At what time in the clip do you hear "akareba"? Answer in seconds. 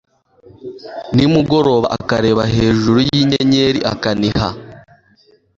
1.97-2.43